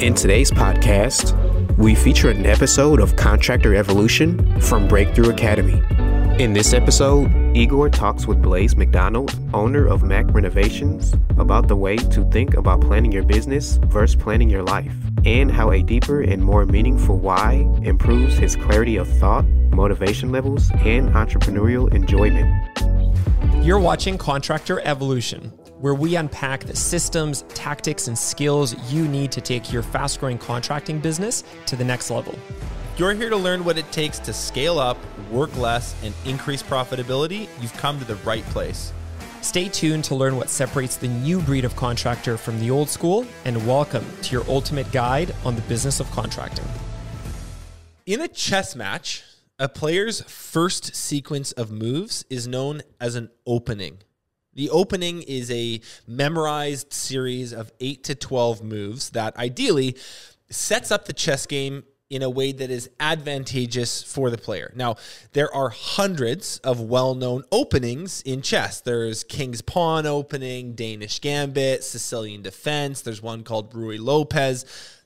[0.00, 1.32] In today's podcast,
[1.78, 5.80] we feature an episode of Contractor Evolution from Breakthrough Academy.
[6.42, 11.96] In this episode, Igor talks with Blaise MacDonald, owner of Mac Renovations, about the way
[11.96, 14.92] to think about planning your business versus planning your life,
[15.24, 20.70] and how a deeper and more meaningful why improves his clarity of thought, motivation levels,
[20.80, 22.52] and entrepreneurial enjoyment.
[23.64, 25.52] You're watching Contractor Evolution,
[25.84, 30.38] where we unpack the systems, tactics, and skills you need to take your fast growing
[30.38, 32.34] contracting business to the next level.
[32.96, 34.96] You're here to learn what it takes to scale up,
[35.30, 37.50] work less, and increase profitability.
[37.60, 38.94] You've come to the right place.
[39.42, 43.26] Stay tuned to learn what separates the new breed of contractor from the old school,
[43.44, 46.64] and welcome to your ultimate guide on the business of contracting.
[48.06, 49.22] In a chess match,
[49.58, 53.98] a player's first sequence of moves is known as an opening.
[54.54, 59.96] The opening is a memorized series of 8 to 12 moves that ideally
[60.50, 64.72] sets up the chess game in a way that is advantageous for the player.
[64.76, 64.96] Now,
[65.32, 68.80] there are hundreds of well known openings in chess.
[68.80, 74.64] There's King's Pawn opening, Danish Gambit, Sicilian Defense, there's one called Ruy Lopez.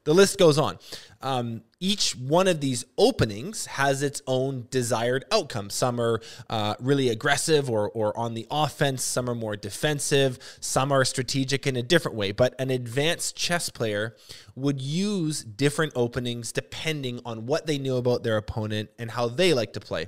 [0.09, 0.79] The list goes on.
[1.21, 5.69] Um, each one of these openings has its own desired outcome.
[5.69, 10.93] Some are uh, really aggressive or, or on the offense, some are more defensive, some
[10.93, 12.33] are strategic in a different way.
[12.33, 14.17] But an advanced chess player
[14.55, 19.53] would use different openings depending on what they knew about their opponent and how they
[19.53, 20.07] like to play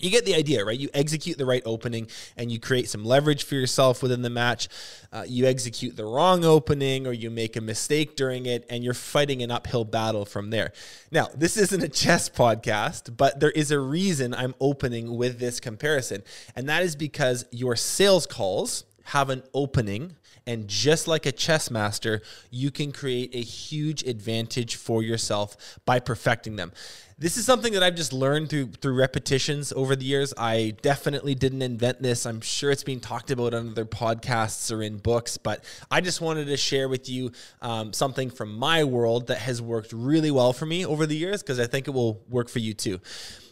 [0.00, 0.78] you get the idea, right?
[0.78, 4.68] You execute the right opening and you create some leverage for yourself within the match.
[5.12, 8.94] Uh, you execute the wrong opening or you make a mistake during it and you're
[8.94, 10.72] fighting an uphill battle from there.
[11.10, 15.60] Now, this isn't a chess podcast, but there is a reason I'm opening with this
[15.60, 16.22] comparison.
[16.56, 20.16] And that is because your sales calls have an opening
[20.46, 26.00] and just like a chess master, you can create a huge advantage for yourself by
[26.00, 26.72] perfecting them.
[27.20, 30.32] This is something that I've just learned through through repetitions over the years.
[30.38, 32.24] I definitely didn't invent this.
[32.24, 36.22] I'm sure it's being talked about on other podcasts or in books, but I just
[36.22, 40.54] wanted to share with you um, something from my world that has worked really well
[40.54, 43.00] for me over the years because I think it will work for you too.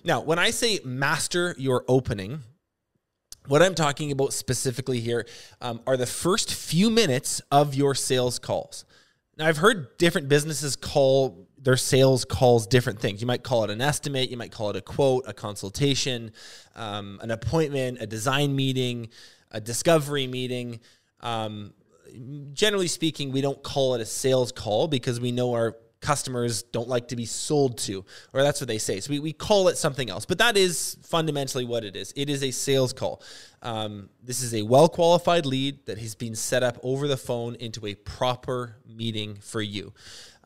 [0.03, 2.41] Now, when I say master your opening,
[3.49, 5.27] what I'm talking about specifically here
[5.61, 8.87] um, are the first few minutes of your sales calls.
[9.37, 13.21] Now, I've heard different businesses call their sales calls different things.
[13.21, 16.33] You might call it an estimate, you might call it a quote, a consultation,
[16.75, 19.11] um, an appointment, a design meeting,
[19.51, 20.81] a discovery meeting.
[21.21, 21.75] Um,
[22.55, 26.89] generally speaking, we don't call it a sales call because we know our customers don't
[26.89, 28.03] like to be sold to,
[28.33, 29.01] or that's what they say.
[29.01, 32.15] So we, we call it something else, but that is fundamentally what it is.
[32.17, 33.23] It is a sales call.
[33.61, 37.57] Um, this is a well qualified lead that has been set up over the phone
[37.57, 39.93] into a proper meeting for you.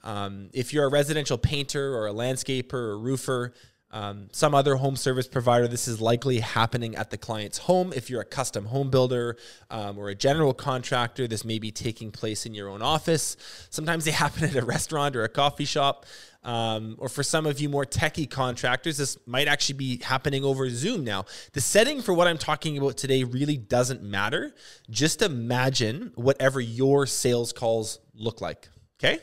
[0.04, 3.52] Um, if you're a residential painter or a landscaper or roofer,
[3.92, 7.92] um, some other home service provider, this is likely happening at the client's home.
[7.94, 9.36] If you're a custom home builder
[9.70, 13.36] um, or a general contractor, this may be taking place in your own office.
[13.68, 16.06] Sometimes they happen at a restaurant or a coffee shop.
[16.42, 20.68] Um, or for some of you more techie contractors, this might actually be happening over
[20.70, 21.26] Zoom now.
[21.52, 24.54] The setting for what I'm talking about today really doesn't matter.
[24.90, 28.68] Just imagine whatever your sales calls look like.
[28.98, 29.20] Okay?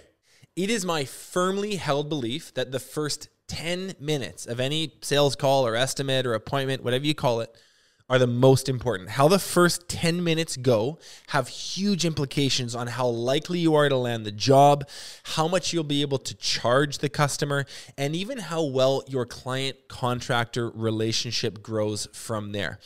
[0.56, 5.66] It is my firmly held belief that the first 10 minutes of any sales call
[5.66, 7.56] or estimate or appointment, whatever you call it,
[8.10, 9.12] are the most important.
[9.12, 10.98] How the first 10 minutes go
[11.28, 14.90] have huge implications on how likely you are to land the job,
[15.24, 17.66] how much you'll be able to charge the customer,
[17.98, 22.80] and even how well your client contractor relationship grows from there.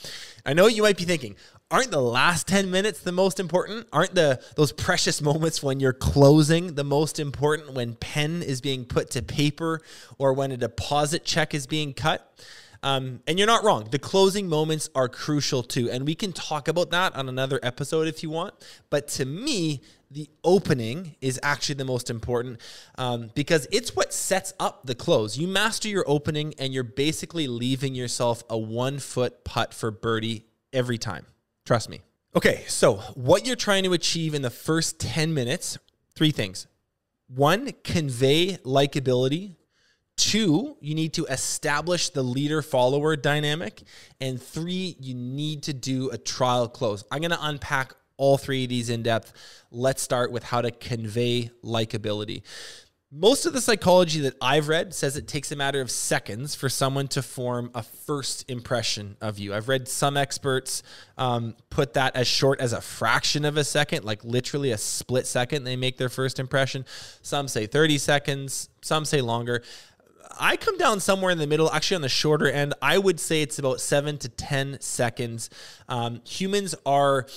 [0.46, 1.38] I know you might be thinking,
[1.72, 3.88] aren't the last 10 minutes the most important?
[3.92, 8.86] Aren't the those precious moments when you're closing the most important when pen is being
[8.86, 9.82] put to paper
[10.18, 12.32] or when a deposit check is being cut?
[12.84, 13.88] Um, and you're not wrong.
[13.90, 15.90] The closing moments are crucial too.
[15.90, 18.54] And we can talk about that on another episode if you want.
[18.90, 19.82] But to me,
[20.12, 22.60] the opening is actually the most important
[22.98, 25.38] um, because it's what sets up the close.
[25.38, 30.46] You master your opening and you're basically leaving yourself a one foot putt for birdie
[30.74, 31.26] every time.
[31.66, 32.02] Trust me.
[32.36, 35.78] Okay, so what you're trying to achieve in the first 10 minutes,
[36.16, 36.68] three things
[37.28, 39.56] one, convey likability.
[40.16, 43.82] Two, you need to establish the leader follower dynamic.
[44.22, 47.04] And three, you need to do a trial close.
[47.12, 49.34] I'm going to unpack all three of these in depth.
[49.72, 52.44] Let's start with how to convey likability.
[53.16, 56.68] Most of the psychology that I've read says it takes a matter of seconds for
[56.68, 59.54] someone to form a first impression of you.
[59.54, 60.82] I've read some experts
[61.16, 65.28] um, put that as short as a fraction of a second, like literally a split
[65.28, 66.86] second, they make their first impression.
[67.22, 69.62] Some say 30 seconds, some say longer.
[70.40, 72.74] I come down somewhere in the middle, actually on the shorter end.
[72.82, 75.50] I would say it's about seven to 10 seconds.
[75.88, 77.28] Um, humans are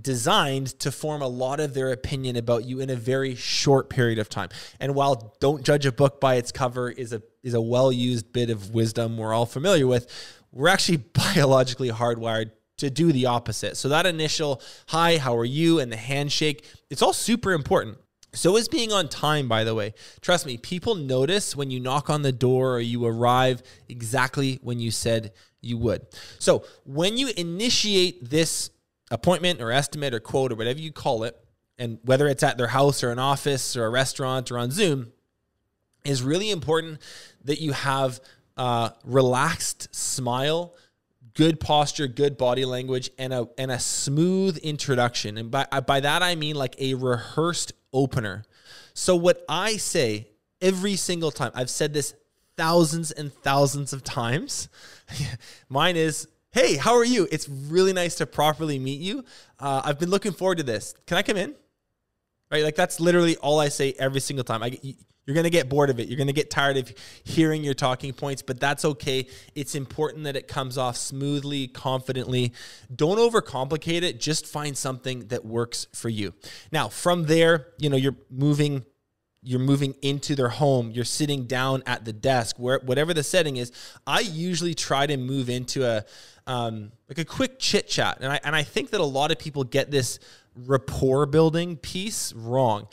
[0.00, 4.18] designed to form a lot of their opinion about you in a very short period
[4.18, 4.48] of time.
[4.80, 8.32] And while don't judge a book by its cover is a, is a well used
[8.32, 10.08] bit of wisdom we're all familiar with,
[10.52, 10.96] we're actually
[11.34, 13.76] biologically hardwired to do the opposite.
[13.76, 17.98] So that initial hi, how are you, and the handshake, it's all super important.
[18.34, 19.94] So is being on time, by the way.
[20.20, 24.78] Trust me, people notice when you knock on the door or you arrive exactly when
[24.78, 26.06] you said you would.
[26.38, 28.70] So when you initiate this
[29.10, 31.36] appointment or estimate or quote or whatever you call it,
[31.78, 35.12] and whether it's at their house or an office or a restaurant or on Zoom,
[36.04, 37.00] is really important
[37.44, 38.20] that you have
[38.56, 40.74] a relaxed smile,
[41.34, 45.38] good posture, good body language, and a and a smooth introduction.
[45.38, 48.44] And by by that I mean like a rehearsed opener.
[48.92, 50.28] So, what I say
[50.60, 52.14] every single time, I've said this
[52.56, 54.68] thousands and thousands of times.
[55.68, 57.26] Mine is, Hey, how are you?
[57.32, 59.24] It's really nice to properly meet you.
[59.58, 60.94] Uh, I've been looking forward to this.
[61.06, 61.54] Can I come in?
[62.50, 62.62] Right?
[62.62, 64.62] Like, that's literally all I say every single time.
[64.62, 64.78] I,
[65.26, 66.08] you're going to get bored of it.
[66.08, 66.92] You're going to get tired of
[67.24, 69.26] hearing your talking points, but that's okay.
[69.54, 72.52] It's important that it comes off smoothly, confidently.
[72.94, 74.20] Don't overcomplicate it.
[74.20, 76.34] Just find something that works for you.
[76.72, 78.84] Now, from there, you know, you're moving
[79.46, 83.58] you're moving into their home, you're sitting down at the desk, where whatever the setting
[83.58, 83.72] is.
[84.06, 86.04] I usually try to move into a
[86.46, 89.38] um, like a quick chit chat, and I and I think that a lot of
[89.38, 90.18] people get this
[90.54, 92.88] rapport building piece wrong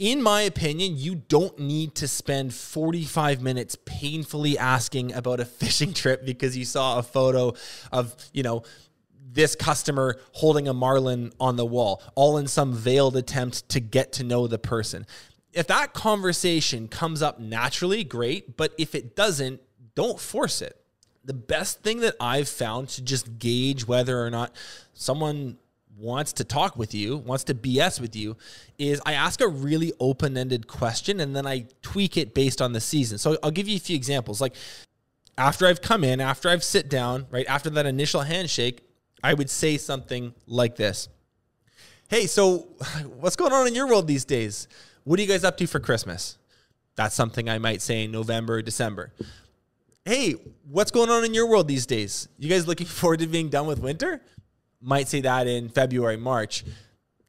[0.00, 5.92] in my opinion, you don't need to spend 45 minutes painfully asking about a fishing
[5.92, 7.52] trip because you saw a photo
[7.92, 8.62] of, you know,
[9.32, 14.12] this customer holding a marlin on the wall, all in some veiled attempt to get
[14.14, 15.06] to know the person.
[15.52, 18.56] If that conversation comes up naturally, great.
[18.56, 19.60] But if it doesn't,
[19.94, 20.76] don't force it.
[21.24, 24.56] The best thing that I've found to just gauge whether or not
[24.94, 25.58] someone
[26.00, 28.36] wants to talk with you, wants to BS with you,
[28.78, 32.72] is I ask a really open ended question and then I tweak it based on
[32.72, 33.18] the season.
[33.18, 34.40] So I'll give you a few examples.
[34.40, 34.54] Like
[35.36, 38.82] after I've come in, after I've sit down, right after that initial handshake,
[39.22, 41.08] I would say something like this
[42.10, 42.66] Hey, so
[43.20, 44.66] what's going on in your world these days?
[45.04, 46.38] What are you guys up to for Christmas?
[46.96, 49.12] That's something I might say in November, or December.
[50.04, 50.34] Hey,
[50.68, 52.28] what's going on in your world these days?
[52.36, 54.22] You guys looking forward to being done with winter?
[54.80, 56.64] Might say that in February, March.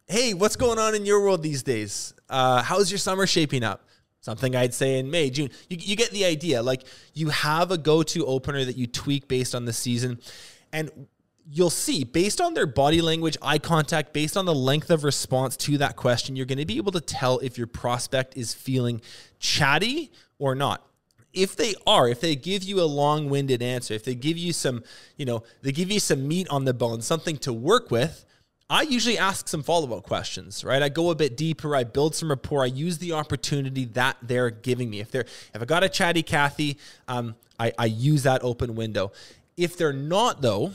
[0.07, 2.13] Hey, what's going on in your world these days?
[2.29, 3.87] Uh, how's your summer shaping up?
[4.21, 5.49] Something I'd say in May, June.
[5.69, 6.61] You, you get the idea.
[6.61, 6.83] Like
[7.13, 10.19] you have a go to opener that you tweak based on the season.
[10.71, 11.07] And
[11.49, 15.57] you'll see based on their body language, eye contact, based on the length of response
[15.57, 19.01] to that question, you're going to be able to tell if your prospect is feeling
[19.39, 20.85] chatty or not
[21.33, 24.83] if they are, if they give you a long-winded answer, if they give you some,
[25.17, 28.25] you know, they give you some meat on the bone, something to work with,
[28.69, 30.81] I usually ask some follow-up questions, right?
[30.81, 34.49] I go a bit deeper, I build some rapport, I use the opportunity that they're
[34.49, 35.01] giving me.
[35.01, 39.11] If they're if I got a chatty Kathy, um, I, I use that open window.
[39.57, 40.71] If they're not though,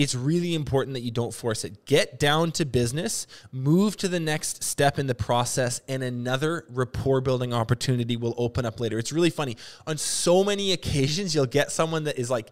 [0.00, 1.84] it's really important that you don't force it.
[1.84, 7.20] Get down to business, move to the next step in the process, and another rapport
[7.20, 8.98] building opportunity will open up later.
[8.98, 9.58] It's really funny.
[9.86, 12.50] On so many occasions, you'll get someone that is like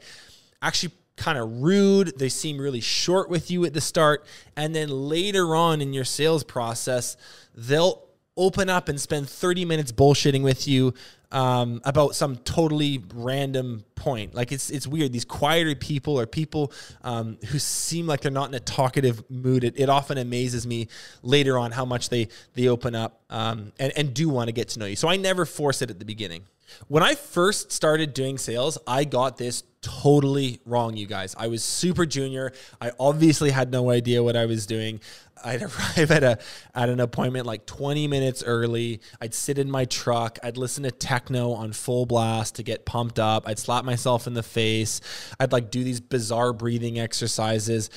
[0.61, 2.19] actually kind of rude.
[2.19, 4.27] They seem really short with you at the start.
[4.55, 7.17] And then later on in your sales process,
[7.55, 8.05] they'll
[8.37, 10.93] open up and spend 30 minutes bullshitting with you
[11.31, 14.35] um, about some totally random point.
[14.35, 15.13] Like it's it's weird.
[15.13, 19.65] These quieter people or people um, who seem like they're not in a talkative mood.
[19.65, 20.89] It, it often amazes me
[21.23, 24.69] later on how much they they open up um, and and do want to get
[24.71, 24.97] to know you.
[24.97, 26.45] So I never force it at the beginning.
[26.89, 31.35] When I first started doing sales, I got this totally wrong, you guys.
[31.39, 32.53] I was super junior.
[32.81, 35.01] I obviously had no idea what I was doing.
[35.45, 35.63] I'd
[35.99, 36.39] arrive at a
[36.75, 39.01] at an appointment like 20 minutes early.
[39.21, 40.39] I'd sit in my truck.
[40.43, 43.49] I'd listen to techno on full blast to get pumped up.
[43.49, 45.01] I'd slap myself in the face.
[45.39, 47.91] I'd like do these bizarre breathing exercises.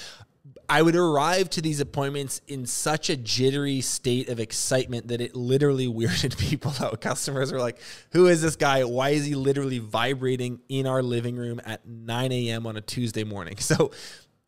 [0.72, 5.36] I would arrive to these appointments in such a jittery state of excitement that it
[5.36, 7.02] literally weirded people out.
[7.02, 7.78] Customers were like,
[8.12, 8.86] Who is this guy?
[8.86, 12.66] Why is he literally vibrating in our living room at 9 a.m.
[12.66, 13.58] on a Tuesday morning?
[13.72, 13.92] So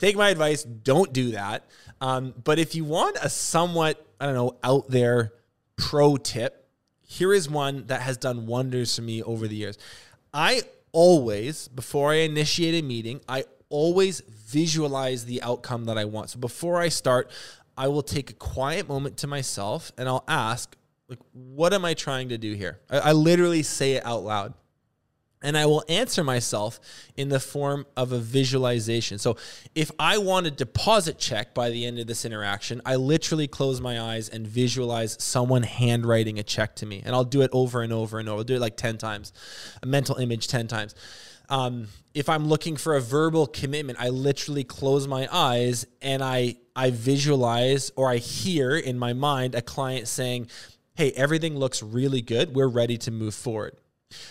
[0.04, 1.66] take my advice, don't do that.
[2.02, 5.34] Um, but if you want a somewhat, I don't know, out there
[5.78, 6.68] pro tip,
[7.08, 9.78] here is one that has done wonders for me over the years.
[10.34, 16.32] I always, before I initiate a meeting, I always visualize the outcome that I want.
[16.32, 17.32] So before I start,
[17.78, 20.76] I will take a quiet moment to myself and I'll ask,
[21.08, 22.80] like, what am I trying to do here?
[22.90, 24.54] I, I literally say it out loud
[25.44, 26.80] and I will answer myself
[27.16, 29.20] in the form of a visualization.
[29.20, 29.38] So
[29.76, 33.82] if I want a deposit check by the end of this interaction, I literally close
[33.82, 37.02] my eyes and visualize someone handwriting a check to me.
[37.06, 38.40] And I'll do it over and over and over.
[38.40, 39.34] I'll do it like 10 times,
[39.84, 40.96] a mental image 10 times.
[41.50, 46.58] Um, if I'm looking for a verbal commitment, I literally close my eyes and I
[46.76, 50.48] I visualize or I hear in my mind a client saying,
[50.96, 52.56] "Hey, everything looks really good.
[52.56, 53.76] We're ready to move forward."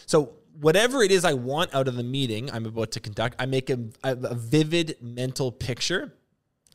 [0.07, 3.47] So whatever it is I want out of the meeting I'm about to conduct, I
[3.47, 6.15] make a, a, vivid mental picture.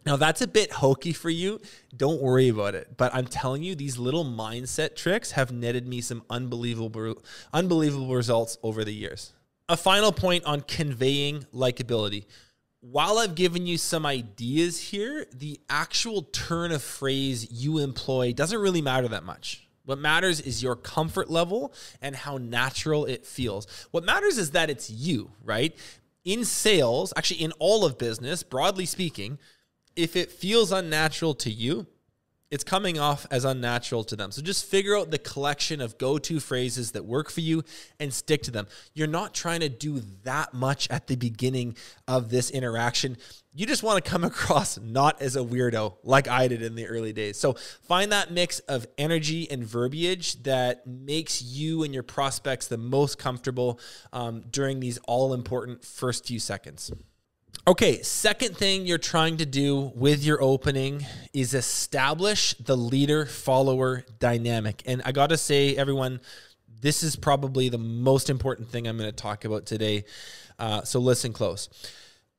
[0.05, 1.59] Now that's a bit hokey for you.
[1.95, 2.95] Don't worry about it.
[2.97, 7.21] But I'm telling you, these little mindset tricks have netted me some unbelievable,
[7.53, 9.33] unbelievable results over the years.
[9.69, 12.25] A final point on conveying likability.
[12.79, 18.59] While I've given you some ideas here, the actual turn of phrase you employ doesn't
[18.59, 19.66] really matter that much.
[19.87, 23.65] What matters is your comfort level and how natural it feels.
[23.91, 25.73] What matters is that it's you, right?
[26.25, 29.39] In sales, actually, in all of business, broadly speaking,
[29.95, 31.87] if it feels unnatural to you,
[32.49, 34.31] it's coming off as unnatural to them.
[34.31, 37.63] So just figure out the collection of go to phrases that work for you
[37.99, 38.67] and stick to them.
[38.93, 41.75] You're not trying to do that much at the beginning
[42.07, 43.17] of this interaction.
[43.53, 46.87] You just want to come across not as a weirdo like I did in the
[46.87, 47.37] early days.
[47.37, 52.77] So find that mix of energy and verbiage that makes you and your prospects the
[52.77, 53.79] most comfortable
[54.13, 56.91] um, during these all important first few seconds.
[57.67, 64.05] Okay, second thing you're trying to do with your opening is establish the leader follower
[64.19, 64.81] dynamic.
[64.85, 66.21] And I got to say, everyone,
[66.79, 70.05] this is probably the most important thing I'm going to talk about today.
[70.57, 71.67] Uh, so listen close.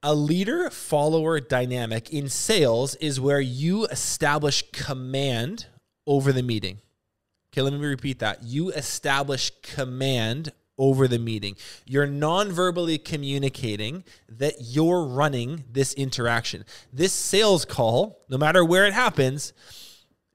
[0.03, 5.67] A leader follower dynamic in sales is where you establish command
[6.07, 6.79] over the meeting.
[7.53, 8.45] Okay, let me repeat that.
[8.45, 11.57] You establish command over the meeting.
[11.85, 16.65] You're non verbally communicating that you're running this interaction.
[16.93, 19.53] This sales call, no matter where it happens,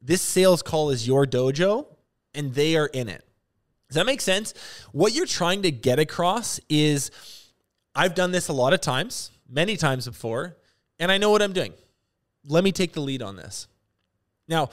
[0.02, 1.88] this sales call is your dojo
[2.34, 3.24] and they are in it.
[3.88, 4.54] Does that make sense?
[4.92, 7.12] What you're trying to get across is
[7.96, 10.58] I've done this a lot of times, many times before,
[11.00, 11.74] and I know what I'm doing.
[12.46, 13.68] Let me take the lead on this.
[14.48, 14.70] Now,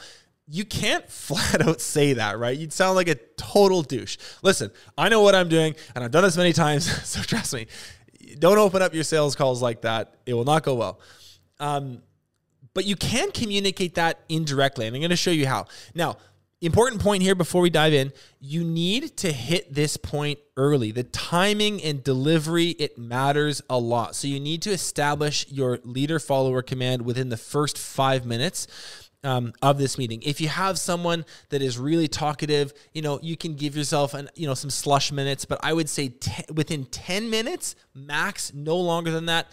[0.50, 2.56] you can't flat out say that, right?
[2.56, 4.18] You'd sound like a total douche.
[4.42, 7.66] Listen, I know what I'm doing, and I've done this many times, so trust me.
[8.38, 10.14] Don't open up your sales calls like that.
[10.26, 11.00] It will not go well.
[11.58, 12.02] Um,
[12.74, 15.66] but you can communicate that indirectly, and I'm going to show you how.
[15.94, 16.16] Now,
[16.62, 21.02] important point here before we dive in you need to hit this point early the
[21.02, 26.60] timing and delivery it matters a lot so you need to establish your leader follower
[26.60, 28.66] command within the first five minutes
[29.24, 30.22] um, of this meeting.
[30.22, 34.30] If you have someone that is really talkative, you know, you can give yourself an,
[34.34, 38.76] you know, some slush minutes, but I would say t- within 10 minutes max, no
[38.76, 39.48] longer than that,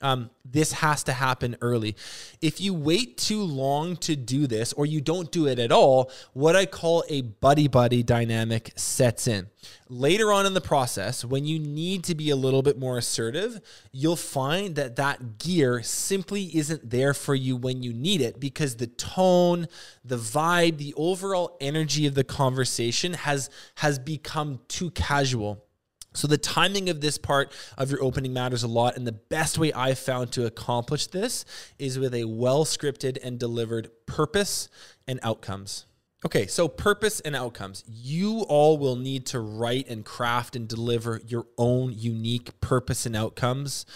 [0.00, 1.96] um, this has to happen early.
[2.40, 6.10] If you wait too long to do this, or you don't do it at all,
[6.32, 9.48] what I call a buddy buddy dynamic sets in.
[9.88, 13.60] Later on in the process, when you need to be a little bit more assertive,
[13.92, 18.76] you'll find that that gear simply isn't there for you when you need it because
[18.76, 19.68] the tone,
[20.04, 25.64] the vibe, the overall energy of the conversation has has become too casual
[26.12, 28.96] so the timing of this part of your opening matters a lot.
[28.96, 31.44] And the best way I've found to accomplish this
[31.78, 34.68] is with a well scripted and delivered purpose
[35.06, 35.86] and outcomes.
[36.24, 37.82] Okay, so purpose and outcomes.
[37.86, 43.16] You all will need to write and craft and deliver your own unique purpose and
[43.16, 43.86] outcomes.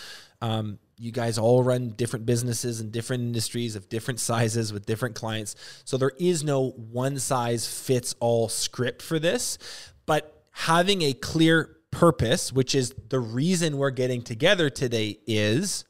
[0.41, 5.17] Um, you guys all run different businesses and different industries of different sizes with different
[5.17, 5.57] clients.
[5.85, 9.59] So there is no one size fits all script for this,
[10.07, 15.85] but having a clear purpose, which is the reason we're getting together today, is,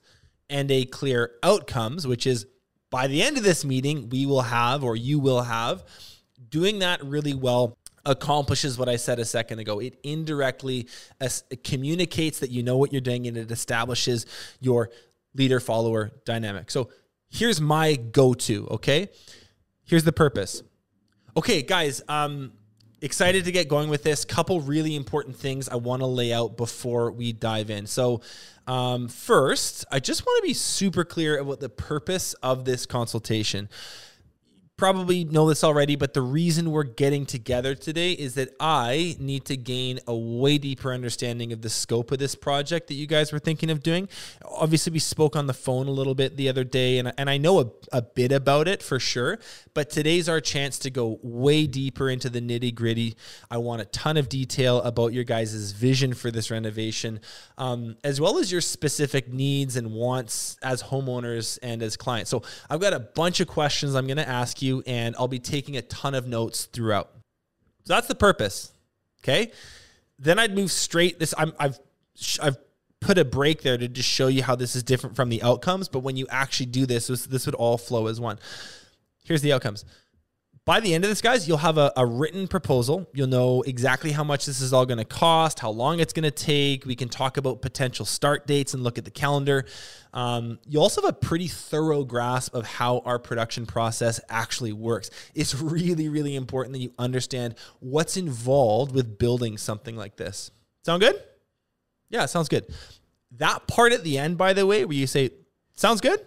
[0.48, 2.46] and a clear outcomes, which is
[2.90, 5.84] by the end of this meeting, we will have, or you will have,
[6.48, 9.80] doing that really well accomplishes what I said a second ago.
[9.80, 10.86] It indirectly
[11.64, 14.26] communicates that you know what you're doing and it establishes
[14.60, 14.90] your
[15.34, 16.70] leader follower dynamic.
[16.70, 16.90] So
[17.30, 19.08] here's my go-to, okay?
[19.84, 20.62] Here's the purpose.
[21.36, 22.52] Okay, guys, um
[23.04, 24.24] excited to get going with this.
[24.24, 27.86] Couple really important things I want to lay out before we dive in.
[27.86, 28.22] So,
[28.66, 33.68] um, first, I just want to be super clear about the purpose of this consultation
[34.76, 39.44] probably know this already, but the reason we're getting together today is that I need
[39.44, 43.32] to gain a way deeper understanding of the scope of this project that you guys
[43.32, 44.08] were thinking of doing.
[44.44, 47.36] Obviously, we spoke on the phone a little bit the other day, and, and I
[47.36, 49.38] know a, a bit about it for sure,
[49.74, 53.16] but today's our chance to go way deeper into the nitty gritty.
[53.52, 57.20] I want a ton of detail about your guys' vision for this renovation,
[57.58, 62.28] um, as well as your specific needs and wants as homeowners and as clients.
[62.28, 65.28] So I've got a bunch of questions I'm going to ask you you, and I'll
[65.28, 67.10] be taking a ton of notes throughout.
[67.84, 68.72] So that's the purpose.
[69.22, 69.52] Okay.
[70.18, 71.18] Then I'd move straight.
[71.18, 71.78] This I'm, I've
[72.40, 72.56] I've
[73.00, 75.88] put a break there to just show you how this is different from the outcomes.
[75.88, 78.38] But when you actually do this, this, this would all flow as one.
[79.24, 79.84] Here's the outcomes
[80.66, 83.06] by the end of this, guys, you'll have a, a, written proposal.
[83.12, 86.24] You'll know exactly how much this is all going to cost, how long it's going
[86.24, 86.86] to take.
[86.86, 89.66] We can talk about potential start dates and look at the calendar.
[90.14, 95.10] Um, you also have a pretty thorough grasp of how our production process actually works.
[95.34, 100.50] It's really, really important that you understand what's involved with building something like this.
[100.82, 101.22] Sound good?
[102.08, 102.72] Yeah, sounds good.
[103.32, 105.30] That part at the end, by the way, where you say,
[105.74, 106.24] sounds good?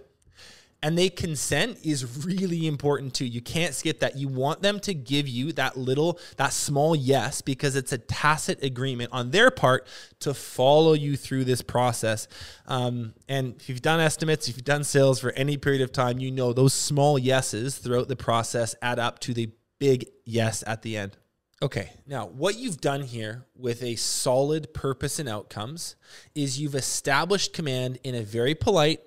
[0.88, 3.26] And they consent is really important too.
[3.26, 4.16] You can't skip that.
[4.16, 8.64] You want them to give you that little, that small yes, because it's a tacit
[8.64, 9.86] agreement on their part
[10.22, 12.30] to follow you through this process.
[12.68, 16.20] Um, and if you've done estimates, if you've done sales for any period of time,
[16.20, 20.84] you know those small yeses throughout the process add up to the big yes at
[20.84, 21.18] the end.
[21.62, 25.98] Okay, now what you've done here with a solid purpose and outcomes
[26.34, 29.02] is you've established command in a very polite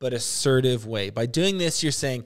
[0.00, 1.10] but assertive way.
[1.10, 2.24] By doing this, you're saying,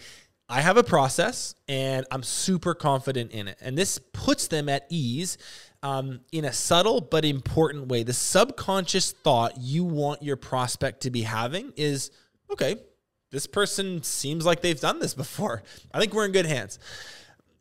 [0.48, 3.58] I have a process and I'm super confident in it.
[3.60, 5.36] And this puts them at ease
[5.82, 8.02] um, in a subtle but important way.
[8.02, 12.10] The subconscious thought you want your prospect to be having is
[12.50, 12.76] okay,
[13.30, 15.62] this person seems like they've done this before.
[15.92, 16.78] I think we're in good hands.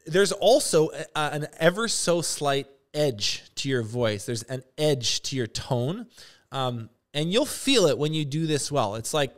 [0.06, 5.36] There's also a, an ever so slight edge to your voice, there's an edge to
[5.36, 6.08] your tone.
[6.52, 8.96] Um, and you'll feel it when you do this well.
[8.96, 9.34] It's like,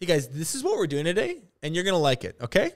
[0.00, 2.34] hey guys, this is what we're doing today, and you're gonna like it.
[2.40, 2.72] Okay,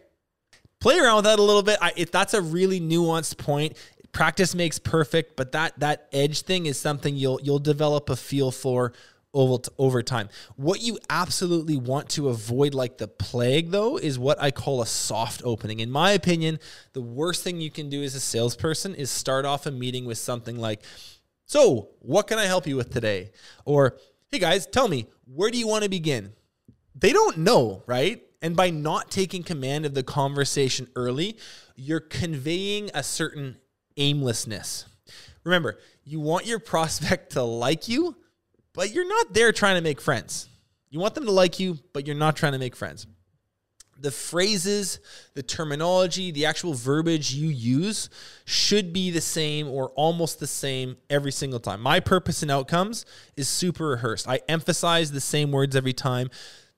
[0.79, 1.79] play around with that a little bit.
[1.81, 3.79] I, if that's a really nuanced point,
[4.13, 5.35] practice makes perfect.
[5.35, 8.93] But that that edge thing is something you'll you'll develop a feel for
[9.33, 10.29] over, over time.
[10.57, 14.87] What you absolutely want to avoid, like the plague, though, is what I call a
[14.87, 15.81] soft opening.
[15.81, 16.61] In my opinion,
[16.93, 20.19] the worst thing you can do as a salesperson is start off a meeting with
[20.19, 20.83] something like,
[21.47, 23.31] So, what can I help you with today?
[23.65, 23.97] Or,
[24.31, 26.33] Hey guys, tell me, where do you want to begin?
[26.95, 28.23] They don't know, right?
[28.43, 31.39] And by not taking command of the conversation early,
[31.77, 33.57] you're conveying a certain
[33.97, 34.87] aimlessness.
[35.45, 38.17] Remember, you want your prospect to like you,
[38.73, 40.49] but you're not there trying to make friends.
[40.91, 43.07] You want them to like you, but you're not trying to make friends.
[43.99, 44.99] The phrases,
[45.35, 48.11] the terminology, the actual verbiage you use
[48.45, 51.81] should be the same or almost the same every single time.
[51.81, 54.29] My purpose and outcomes is super rehearsed.
[54.29, 56.29] I emphasize the same words every time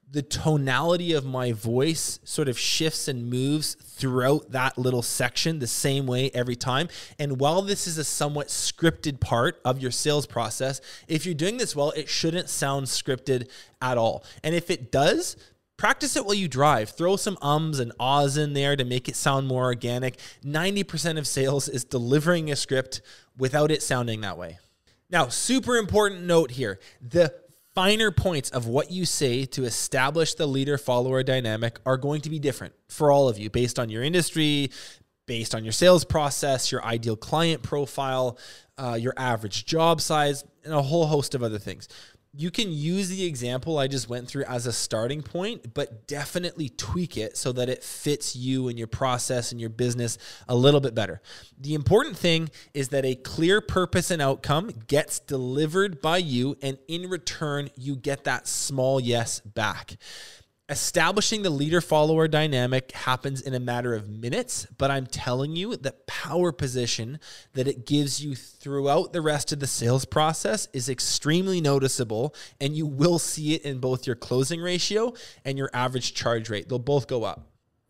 [0.08, 5.66] the tonality of my voice sort of shifts and moves throughout that little section the
[5.66, 6.88] same way every time.
[7.18, 11.56] And while this is a somewhat scripted part of your sales process, if you're doing
[11.56, 13.48] this well, it shouldn't sound scripted
[13.82, 14.24] at all.
[14.44, 15.36] And if it does,
[15.76, 16.90] practice it while you drive.
[16.90, 20.18] Throw some ums and ahs in there to make it sound more organic.
[20.44, 23.00] 90% of sales is delivering a script
[23.36, 24.58] without it sounding that way.
[25.10, 27.34] Now, super important note here the
[27.76, 32.30] finer points of what you say to establish the leader follower dynamic are going to
[32.30, 34.70] be different for all of you based on your industry,
[35.26, 38.38] based on your sales process, your ideal client profile,
[38.78, 41.86] uh, your average job size, and a whole host of other things
[42.38, 46.68] you can use the example I just went through as a starting point, but definitely
[46.68, 50.81] tweak it so that it fits you and your process and your business a little
[50.81, 51.22] bit better.
[51.59, 56.79] The important thing is that a clear purpose and outcome gets delivered by you, and
[56.88, 59.96] in return, you get that small yes back.
[60.68, 65.76] Establishing the leader follower dynamic happens in a matter of minutes, but I'm telling you
[65.76, 67.20] the power position
[67.52, 72.76] that it gives you throughout the rest of the sales process is extremely noticeable, and
[72.76, 76.68] you will see it in both your closing ratio and your average charge rate.
[76.68, 77.48] They'll both go up.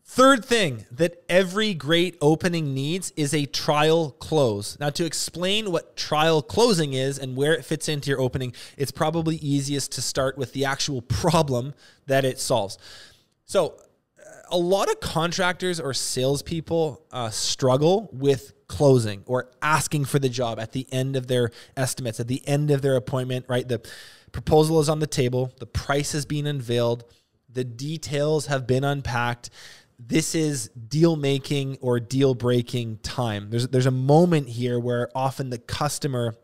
[0.08, 4.78] Third thing that every great opening needs is a trial close.
[4.78, 8.92] Now, to explain what trial closing is and where it fits into your opening, it's
[8.92, 11.74] probably easiest to start with the actual problem
[12.06, 12.78] that it solves.
[13.46, 13.80] So,
[14.48, 20.60] a lot of contractors or salespeople uh, struggle with closing or asking for the job
[20.60, 23.66] at the end of their estimates, at the end of their appointment, right?
[23.66, 23.84] The
[24.30, 27.04] proposal is on the table, the price has been unveiled,
[27.52, 29.50] the details have been unpacked.
[29.98, 33.50] This is deal making or deal breaking time.
[33.50, 36.34] There's, there's a moment here where often the customer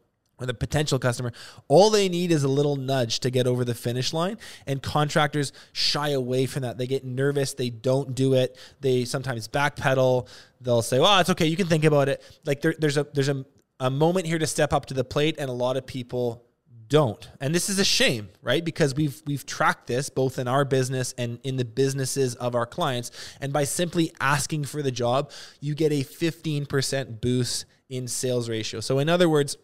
[0.42, 1.32] or the potential customer,
[1.68, 4.38] all they need is a little nudge to get over the finish line.
[4.66, 6.78] And contractors shy away from that.
[6.78, 7.54] They get nervous.
[7.54, 8.58] They don't do it.
[8.80, 10.26] They sometimes backpedal.
[10.60, 11.46] They'll say, "Well, it's okay.
[11.46, 13.44] You can think about it." Like there, there's a there's a,
[13.78, 16.44] a moment here to step up to the plate, and a lot of people
[16.92, 17.30] don't.
[17.40, 18.62] And this is a shame, right?
[18.62, 22.66] Because we've we've tracked this both in our business and in the businesses of our
[22.66, 23.10] clients.
[23.40, 28.80] And by simply asking for the job, you get a 15% boost in sales ratio.
[28.80, 29.56] So in other words,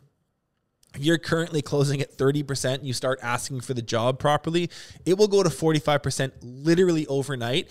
[0.94, 4.70] if you're currently closing at 30% and you start asking for the job properly,
[5.04, 7.68] it will go to 45% literally overnight.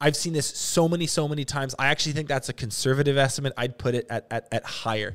[0.00, 1.72] I've seen this so many, so many times.
[1.78, 3.52] I actually think that's a conservative estimate.
[3.56, 5.14] I'd put it at, at, at higher.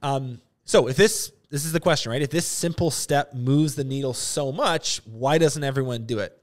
[0.00, 2.22] Um, so if this this is the question, right?
[2.22, 6.36] If this simple step moves the needle so much, why doesn't everyone do it?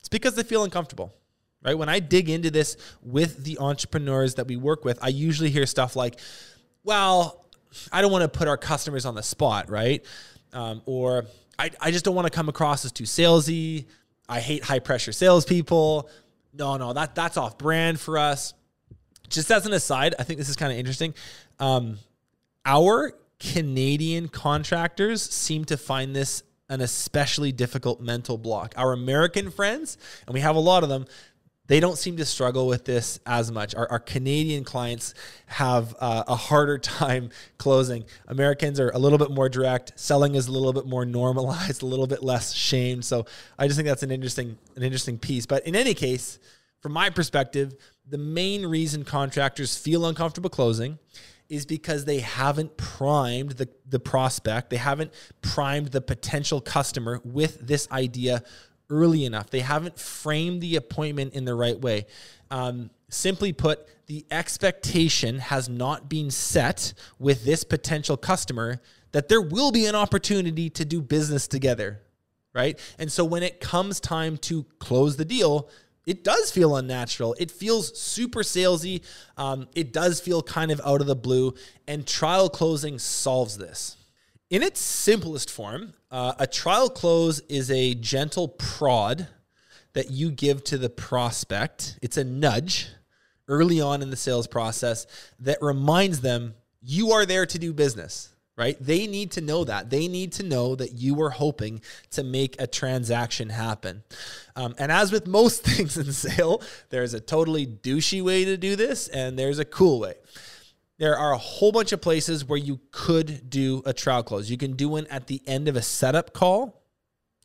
[0.00, 1.14] It's because they feel uncomfortable.
[1.62, 1.78] Right?
[1.78, 5.64] When I dig into this with the entrepreneurs that we work with, I usually hear
[5.64, 6.20] stuff like,
[6.82, 7.46] well,
[7.90, 10.04] I don't want to put our customers on the spot, right?
[10.52, 11.24] Um, or
[11.58, 13.86] I, I just don't want to come across as too salesy.
[14.28, 16.10] I hate high pressure salespeople.
[16.52, 18.52] No, no, that that's off brand for us.
[19.28, 21.14] Just as an aside, I think this is kind of interesting.
[21.58, 21.98] Um,
[22.66, 23.14] our
[23.52, 28.72] Canadian contractors seem to find this an especially difficult mental block.
[28.76, 31.04] Our American friends, and we have a lot of them,
[31.66, 33.74] they don't seem to struggle with this as much.
[33.74, 35.14] Our, our Canadian clients
[35.46, 38.04] have uh, a harder time closing.
[38.28, 39.92] Americans are a little bit more direct.
[39.96, 43.04] Selling is a little bit more normalized, a little bit less shamed.
[43.04, 43.26] So
[43.58, 45.44] I just think that's an interesting, an interesting piece.
[45.44, 46.38] But in any case,
[46.80, 47.74] from my perspective,
[48.08, 50.98] the main reason contractors feel uncomfortable closing
[51.48, 57.66] is because they haven't primed the, the prospect, they haven't primed the potential customer with
[57.66, 58.42] this idea
[58.90, 59.50] early enough.
[59.50, 62.06] They haven't framed the appointment in the right way.
[62.50, 68.80] Um, simply put, the expectation has not been set with this potential customer
[69.12, 72.00] that there will be an opportunity to do business together,
[72.52, 72.78] right?
[72.98, 75.68] And so when it comes time to close the deal,
[76.06, 77.34] it does feel unnatural.
[77.38, 79.02] It feels super salesy.
[79.36, 81.54] Um, it does feel kind of out of the blue.
[81.88, 83.96] And trial closing solves this.
[84.50, 89.28] In its simplest form, uh, a trial close is a gentle prod
[89.94, 91.98] that you give to the prospect.
[92.02, 92.88] It's a nudge
[93.48, 95.06] early on in the sales process
[95.40, 98.76] that reminds them you are there to do business right?
[98.80, 99.90] They need to know that.
[99.90, 101.80] They need to know that you are hoping
[102.12, 104.04] to make a transaction happen.
[104.54, 108.76] Um, and as with most things in sale, there's a totally douchey way to do
[108.76, 110.14] this, and there's a cool way.
[110.98, 114.48] There are a whole bunch of places where you could do a trial close.
[114.48, 116.83] You can do one at the end of a setup call.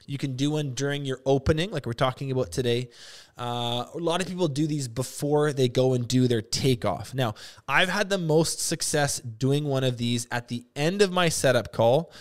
[0.10, 2.90] You can do one during your opening, like we're talking about today.
[3.38, 7.14] Uh, a lot of people do these before they go and do their takeoff.
[7.14, 7.36] Now,
[7.68, 11.72] I've had the most success doing one of these at the end of my setup
[11.72, 12.12] call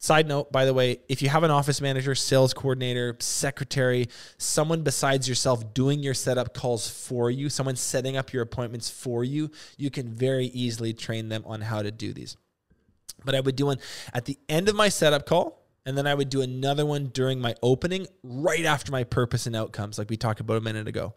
[0.00, 4.82] Side note, by the way, if you have an office manager, sales coordinator, secretary, someone
[4.82, 9.50] besides yourself doing your setup calls for you, someone setting up your appointments for you,
[9.76, 12.36] you can very easily train them on how to do these.
[13.24, 13.78] But I would do one
[14.14, 17.40] at the end of my setup call, and then I would do another one during
[17.40, 21.14] my opening, right after my purpose and outcomes, like we talked about a minute ago.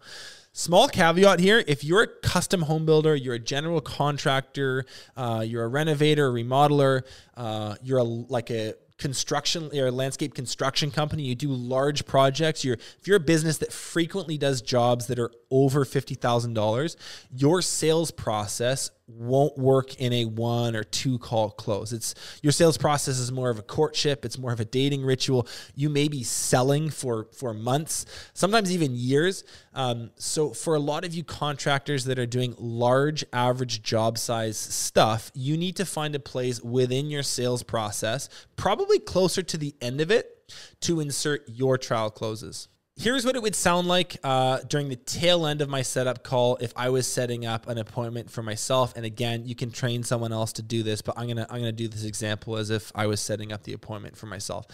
[0.54, 5.64] Small caveat here if you're a custom home builder, you're a general contractor, uh, you're
[5.64, 7.04] a renovator, a remodeler,
[7.38, 12.64] uh, you're a, like a construction or a landscape construction company, you do large projects,
[12.64, 16.96] you're if you're a business that frequently does jobs that are over $50,000,
[17.32, 21.94] your sales process won't work in a one or two call close.
[21.94, 25.48] It's your sales process is more of a courtship, it's more of a dating ritual.
[25.76, 29.44] You may be selling for for months, sometimes even years.
[29.74, 34.58] Um, so for a lot of you contractors that are doing large average job size
[34.58, 39.76] stuff, you need to find a place within your sales process, probably closer to the
[39.82, 40.38] end of it,
[40.82, 42.68] to insert your trial closes
[43.02, 46.58] here's what it would sound like uh, during the tail end of my setup call
[46.62, 48.94] if I was setting up an appointment for myself.
[48.96, 51.72] And again, you can train someone else to do this, but I'm gonna I'm gonna
[51.72, 54.68] do this example as if I was setting up the appointment for myself.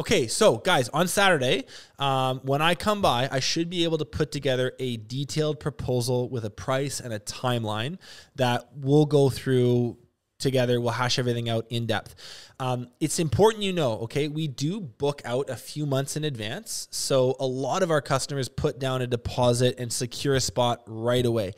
[0.00, 1.64] Okay, so guys, on Saturday,
[1.98, 6.28] um, when I come by, I should be able to put together a detailed proposal
[6.28, 7.98] with a price and a timeline
[8.36, 9.96] that we'll go through
[10.38, 10.80] together.
[10.80, 12.14] We'll hash everything out in depth.
[12.60, 16.88] Um, it's important you know, okay, we do book out a few months in advance.
[16.90, 21.24] So a lot of our customers put down a deposit and secure a spot right
[21.24, 21.54] away.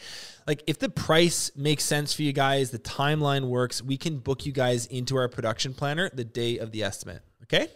[0.46, 4.46] Like if the price makes sense for you guys, the timeline works, we can book
[4.46, 7.22] you guys into our production planner the day of the estimate.
[7.44, 7.68] Okay.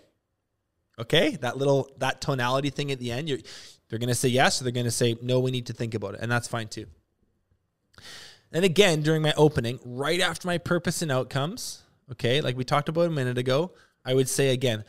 [0.99, 1.37] Okay.
[1.37, 3.39] That little, that tonality thing at the end, you're,
[3.89, 5.95] they're going to say yes or they're going to say no, we need to think
[5.95, 6.21] about it.
[6.23, 6.87] And that's fine too.
[8.55, 12.89] And again, during my opening, right after my purpose and outcomes, okay, like we talked
[12.89, 13.73] about a minute ago,
[14.05, 14.85] I would say again,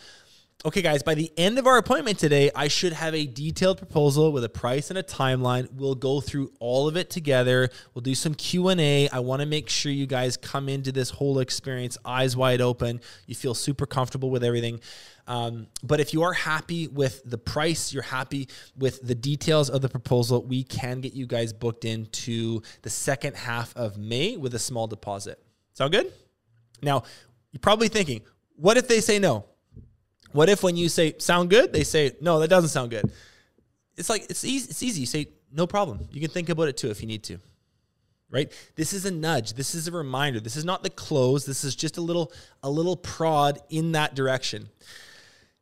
[0.65, 4.31] okay, guys, by the end of our appointment today, I should have a detailed proposal
[4.31, 5.71] with a price and a timeline.
[5.73, 7.69] We'll go through all of it together.
[7.93, 9.07] We'll do some Q&A.
[9.09, 12.99] I want to make sure you guys come into this whole experience eyes wide open.
[13.27, 14.79] You feel super comfortable with everything.
[15.27, 19.83] Um, but if you are happy with the price, you're happy with the details of
[19.83, 24.55] the proposal, we can get you guys booked into the second half of May with
[24.55, 25.39] a small deposit.
[25.73, 26.11] Sound good?
[26.81, 27.03] Now,
[27.51, 28.21] you're probably thinking,
[28.55, 29.45] what if they say no?
[30.35, 33.09] What if when you say sound good, they say no, that doesn't sound good?
[33.95, 34.69] It's like it's easy.
[34.69, 34.99] It's easy.
[34.99, 36.09] You say no problem.
[36.11, 37.39] You can think about it too if you need to.
[38.29, 38.51] Right?
[38.75, 39.53] This is a nudge.
[39.53, 40.41] This is a reminder.
[40.41, 41.45] This is not the close.
[41.45, 44.67] This is just a little a little prod in that direction.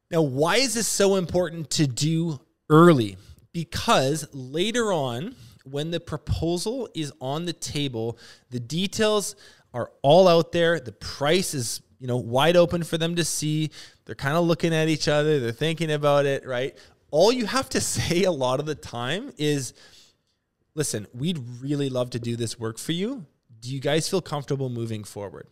[0.09, 3.17] Now, why is this so important to do early?
[3.51, 8.17] Because later on, when the proposal is on the table,
[8.49, 9.35] the details
[9.71, 10.79] are all out there.
[10.79, 13.69] The price is, you know, wide open for them to see.
[14.03, 16.77] They're kind of looking at each other, they're thinking about it, right?
[17.11, 19.73] All you have to say a lot of the time is
[20.75, 23.25] listen, we'd really love to do this work for you.
[23.61, 25.47] Do you guys feel comfortable moving forward?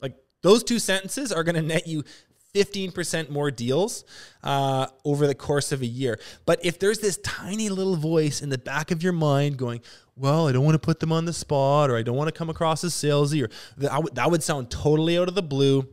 [0.00, 2.04] Like those two sentences are going to net you
[2.54, 4.04] 15% more deals
[4.42, 6.18] uh, over the course of a year.
[6.46, 9.80] But if there's this tiny little voice in the back of your mind going,
[10.16, 12.36] well, I don't want to put them on the spot, or I don't want to
[12.36, 15.88] come across as salesy, or that, w- that would sound totally out of the blue.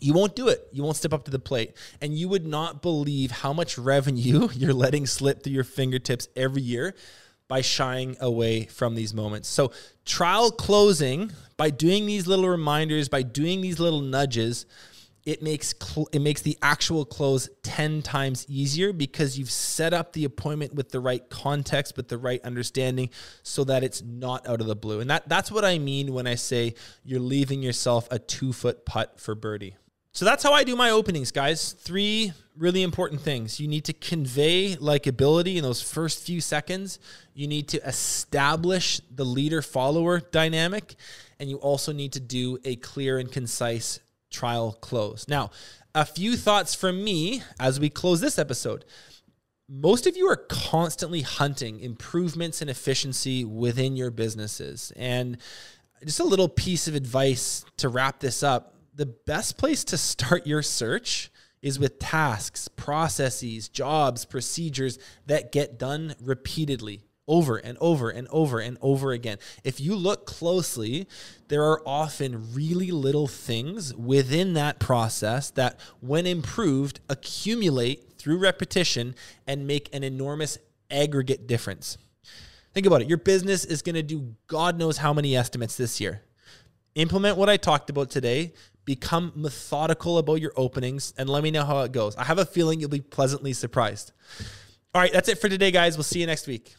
[0.00, 0.66] You won't do it.
[0.72, 1.76] You won't step up to the plate.
[2.00, 6.62] And you would not believe how much revenue you're letting slip through your fingertips every
[6.62, 6.94] year
[7.48, 9.48] by shying away from these moments.
[9.48, 9.72] So,
[10.04, 14.66] trial closing, by doing these little reminders, by doing these little nudges,
[15.24, 20.12] it makes cl- it makes the actual close 10 times easier because you've set up
[20.12, 23.10] the appointment with the right context with the right understanding
[23.42, 25.00] so that it's not out of the blue.
[25.00, 28.84] And that that's what i mean when i say you're leaving yourself a two foot
[28.86, 29.76] putt for birdie.
[30.12, 31.72] So that's how i do my openings guys.
[31.72, 33.60] Three really important things.
[33.60, 36.98] You need to convey likability in those first few seconds.
[37.32, 40.96] You need to establish the leader follower dynamic
[41.38, 45.26] and you also need to do a clear and concise trial close.
[45.28, 45.50] Now,
[45.94, 48.84] a few thoughts from me as we close this episode.
[49.68, 54.92] Most of you are constantly hunting improvements and efficiency within your businesses.
[54.96, 55.38] And
[56.04, 60.46] just a little piece of advice to wrap this up the best place to start
[60.46, 61.30] your search
[61.62, 68.58] is with tasks, processes, jobs, procedures that get done repeatedly over and over and over
[68.58, 69.38] and over again.
[69.62, 71.06] If you look closely,
[71.46, 79.14] there are often really little things within that process that, when improved, accumulate through repetition
[79.46, 80.58] and make an enormous
[80.90, 81.96] aggregate difference.
[82.74, 83.08] Think about it.
[83.08, 86.22] Your business is going to do God knows how many estimates this year.
[86.96, 88.52] Implement what I talked about today.
[88.84, 92.16] Become methodical about your openings and let me know how it goes.
[92.16, 94.10] I have a feeling you'll be pleasantly surprised.
[94.92, 95.96] All right, that's it for today, guys.
[95.96, 96.74] We'll see you next week.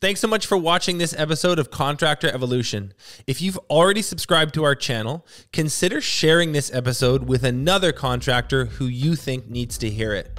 [0.00, 2.94] Thanks so much for watching this episode of Contractor Evolution.
[3.26, 8.86] If you've already subscribed to our channel, consider sharing this episode with another contractor who
[8.86, 10.38] you think needs to hear it.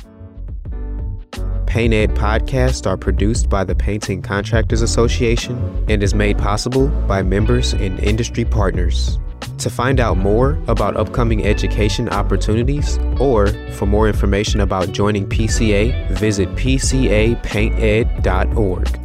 [1.65, 7.21] Paint Ed podcasts are produced by the Painting Contractors Association and is made possible by
[7.21, 9.19] members and industry partners.
[9.57, 16.11] To find out more about upcoming education opportunities or for more information about joining PCA,
[16.11, 18.98] visit pcapainted.org.